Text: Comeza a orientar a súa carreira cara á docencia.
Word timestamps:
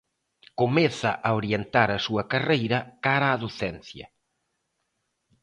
Comeza 0.61 1.11
a 1.27 1.29
orientar 1.39 1.89
a 1.93 2.03
súa 2.05 2.23
carreira 2.31 2.79
cara 3.05 3.27
á 3.33 3.35
docencia. 3.43 4.05